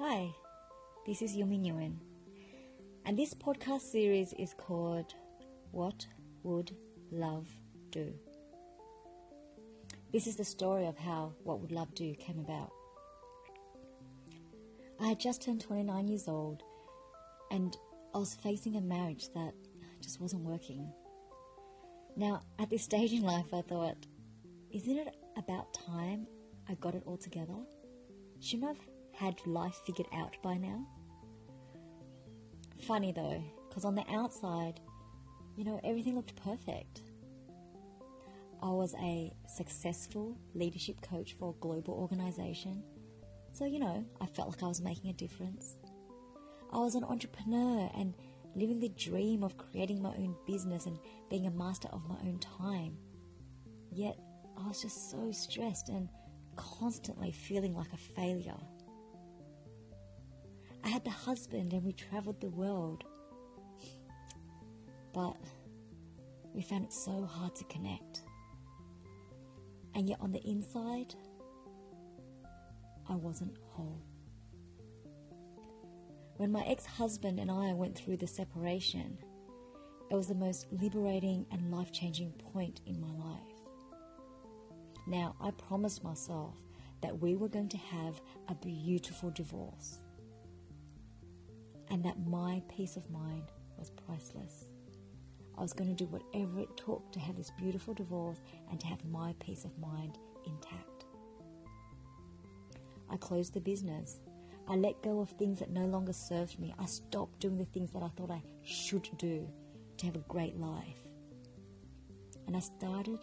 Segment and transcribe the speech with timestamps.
[0.00, 0.34] Hi,
[1.06, 1.94] this is Yumi Nguyen,
[3.06, 5.14] and this podcast series is called
[5.70, 6.04] What
[6.42, 6.74] Would
[7.12, 7.46] Love
[7.92, 8.12] Do?
[10.12, 12.72] This is the story of how What Would Love Do came about.
[15.00, 16.64] I had just turned 29 years old,
[17.52, 17.76] and
[18.16, 19.54] I was facing a marriage that
[20.02, 20.92] just wasn't working.
[22.16, 24.06] Now, at this stage in life, I thought,
[24.72, 26.26] isn't it about time
[26.68, 27.54] I got it all together?
[28.40, 30.86] Shouldn't I have had life figured out by now?
[32.86, 34.80] Funny though, because on the outside,
[35.56, 37.02] you know, everything looked perfect.
[38.62, 42.82] I was a successful leadership coach for a global organization,
[43.52, 45.76] so you know, I felt like I was making a difference.
[46.72, 48.14] I was an entrepreneur and
[48.56, 50.98] living the dream of creating my own business and
[51.30, 52.96] being a master of my own time.
[53.92, 54.18] Yet,
[54.56, 56.08] I was just so stressed and
[56.56, 58.56] constantly feeling like a failure.
[60.84, 63.04] I had the husband and we traveled the world.
[65.14, 65.36] But
[66.52, 68.22] we found it so hard to connect.
[69.94, 71.14] And yet on the inside,
[73.08, 74.02] I wasn't whole.
[76.36, 79.16] When my ex husband and I went through the separation,
[80.10, 83.40] it was the most liberating and life changing point in my life.
[85.06, 86.56] Now, I promised myself
[87.02, 90.00] that we were going to have a beautiful divorce
[91.90, 94.66] and that my peace of mind was priceless.
[95.56, 98.86] I was going to do whatever it took to have this beautiful divorce and to
[98.86, 101.04] have my peace of mind intact.
[103.08, 104.18] I closed the business.
[104.66, 106.74] I let go of things that no longer served me.
[106.78, 109.48] I stopped doing the things that I thought I should do
[109.98, 111.04] to have a great life.
[112.46, 113.18] And I started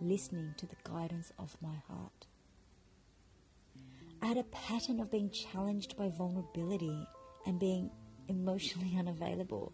[0.00, 2.26] listening to the guidance of my heart.
[4.22, 7.06] I had a pattern of being challenged by vulnerability
[7.46, 7.90] and being
[8.28, 9.72] emotionally unavailable.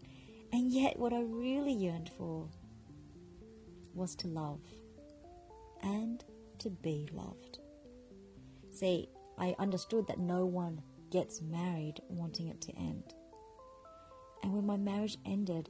[0.51, 2.47] And yet, what I really yearned for
[3.93, 4.61] was to love
[5.81, 6.23] and
[6.59, 7.59] to be loved.
[8.71, 10.81] See, I understood that no one
[11.11, 13.13] gets married wanting it to end.
[14.43, 15.69] And when my marriage ended,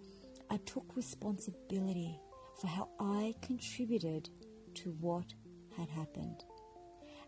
[0.50, 2.20] I took responsibility
[2.60, 4.30] for how I contributed
[4.76, 5.34] to what
[5.78, 6.44] had happened.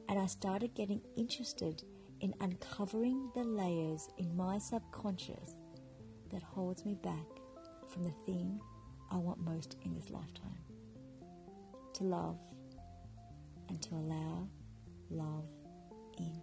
[0.08, 1.84] And I started getting interested
[2.22, 5.56] in uncovering the layers in my subconscious
[6.32, 7.26] that holds me back
[7.90, 8.60] from the thing
[9.12, 10.60] I want most in this lifetime
[11.94, 12.38] to love
[13.68, 14.48] and to allow
[15.10, 15.46] love
[16.18, 16.42] in.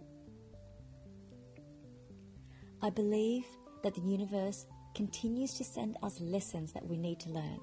[2.81, 3.45] I believe
[3.83, 7.59] that the universe continues to send us lessons that we need to learn.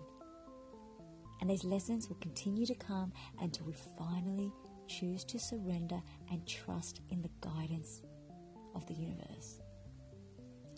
[1.41, 4.53] And these lessons will continue to come until we finally
[4.87, 6.01] choose to surrender
[6.31, 8.03] and trust in the guidance
[8.75, 9.61] of the universe.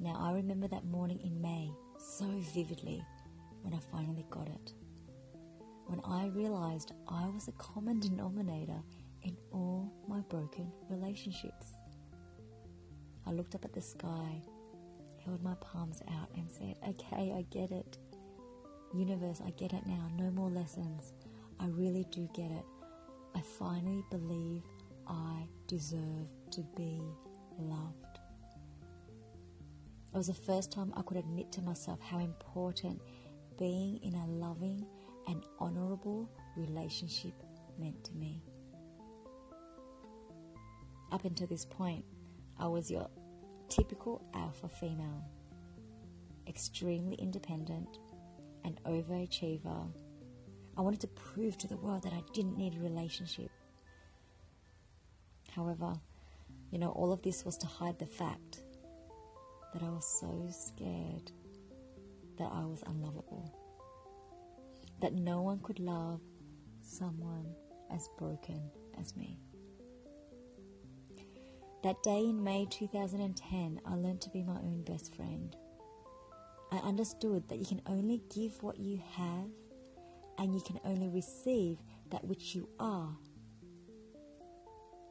[0.00, 3.02] Now, I remember that morning in May so vividly
[3.62, 4.72] when I finally got it.
[5.86, 8.82] When I realized I was a common denominator
[9.22, 11.66] in all my broken relationships.
[13.26, 14.42] I looked up at the sky,
[15.24, 17.98] held my palms out, and said, Okay, I get it.
[18.94, 20.08] Universe, I get it now.
[20.16, 21.12] No more lessons.
[21.58, 22.64] I really do get it.
[23.36, 24.62] I finally believe
[25.06, 27.02] I deserve to be
[27.58, 28.18] loved.
[30.14, 33.02] It was the first time I could admit to myself how important
[33.58, 34.86] being in a loving
[35.28, 37.34] and honorable relationship
[37.78, 38.42] meant to me.
[41.12, 42.06] Up until this point,
[42.58, 43.10] I was your
[43.68, 45.22] typical alpha female,
[46.48, 47.98] extremely independent,
[48.64, 49.90] an overachiever.
[50.76, 53.50] I wanted to prove to the world that I didn't need a relationship.
[55.50, 55.94] However,
[56.70, 58.62] you know, all of this was to hide the fact
[59.72, 61.32] that I was so scared
[62.38, 63.50] that I was unlovable.
[65.00, 66.20] That no one could love
[66.82, 67.54] someone
[67.90, 68.60] as broken
[69.00, 69.38] as me.
[71.82, 75.54] That day in May 2010, I learned to be my own best friend.
[76.72, 79.48] I understood that you can only give what you have
[80.38, 81.78] and you can only receive
[82.10, 83.16] that which you are.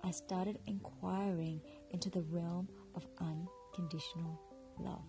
[0.04, 4.40] I started inquiring into the realm of unconditional
[4.80, 5.08] love.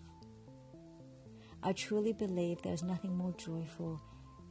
[1.63, 4.01] I truly believe there is nothing more joyful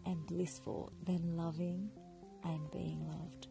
[0.04, 1.90] and blissful than loving
[2.44, 3.48] and being loved.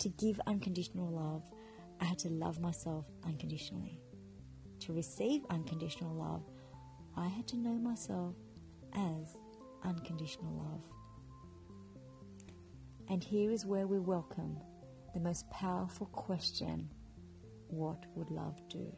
[0.00, 1.48] To give unconditional love,
[2.00, 4.00] I had to love myself unconditionally.
[4.80, 6.42] To receive unconditional love,
[7.16, 8.34] I had to know myself
[8.94, 9.36] as
[9.84, 10.82] unconditional love.
[13.08, 14.58] And here is where we welcome
[15.14, 16.88] the most powerful question
[17.68, 18.94] what would love do?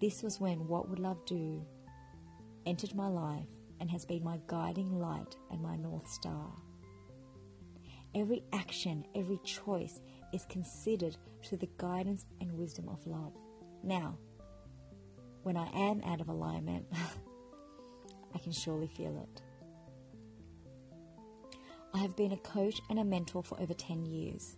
[0.00, 1.64] This was when What Would Love Do
[2.66, 3.48] entered my life
[3.80, 6.50] and has been my guiding light and my North Star.
[8.14, 10.00] Every action, every choice
[10.32, 13.32] is considered through the guidance and wisdom of love.
[13.82, 14.18] Now,
[15.42, 16.86] when I am out of alignment,
[18.46, 19.42] can surely feel it.
[21.92, 24.56] I have been a coach and a mentor for over 10 years.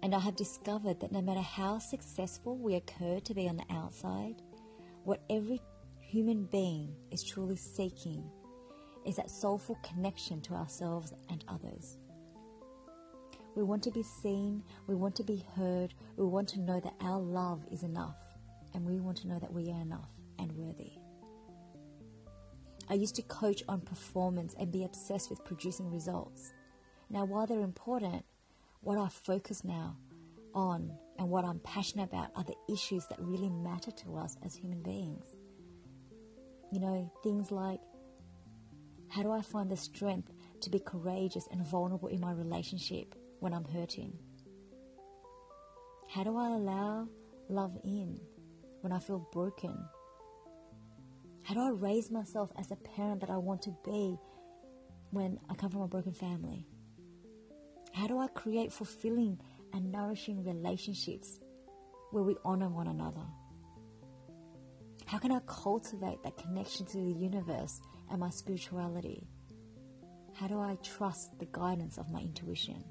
[0.00, 3.64] And I have discovered that no matter how successful we occur to be on the
[3.68, 4.42] outside,
[5.02, 5.60] what every
[5.98, 8.30] human being is truly seeking
[9.04, 11.98] is that soulful connection to ourselves and others.
[13.56, 16.94] We want to be seen, we want to be heard, we want to know that
[17.00, 18.18] our love is enough,
[18.72, 20.73] and we want to know that we are enough and worthy.
[22.88, 26.52] I used to coach on performance and be obsessed with producing results.
[27.10, 28.24] Now, while they're important,
[28.80, 29.96] what I focus now
[30.54, 34.54] on and what I'm passionate about are the issues that really matter to us as
[34.54, 35.24] human beings.
[36.72, 37.80] You know, things like
[39.08, 43.52] how do I find the strength to be courageous and vulnerable in my relationship when
[43.52, 44.12] I'm hurting?
[46.08, 47.08] How do I allow
[47.48, 48.20] love in
[48.80, 49.76] when I feel broken?
[51.44, 54.16] How do I raise myself as a parent that I want to be
[55.10, 56.66] when I come from a broken family?
[57.92, 59.38] How do I create fulfilling
[59.74, 61.38] and nourishing relationships
[62.12, 63.26] where we honor one another?
[65.04, 69.28] How can I cultivate that connection to the universe and my spirituality?
[70.32, 72.82] How do I trust the guidance of my intuition?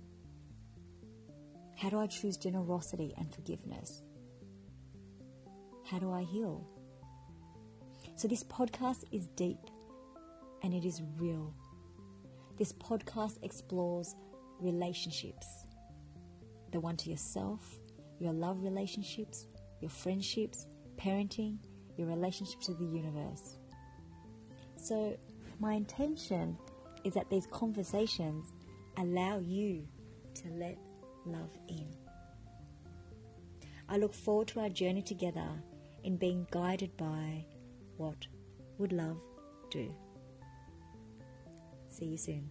[1.76, 4.04] How do I choose generosity and forgiveness?
[5.86, 6.68] How do I heal?
[8.24, 9.60] So, this podcast is deep
[10.62, 11.54] and it is real.
[12.58, 14.16] This podcast explores
[14.62, 15.66] relationships
[16.72, 17.80] the one to yourself,
[18.20, 19.48] your love relationships,
[19.82, 21.58] your friendships, parenting,
[21.98, 23.58] your relationship to the universe.
[24.78, 25.18] So,
[25.60, 26.58] my intention
[27.04, 28.54] is that these conversations
[28.96, 29.86] allow you
[30.36, 30.78] to let
[31.26, 31.90] love in.
[33.90, 35.50] I look forward to our journey together
[36.06, 37.44] in being guided by
[37.98, 38.28] what
[38.78, 39.18] would love
[39.70, 39.94] do?
[41.90, 42.50] See you soon.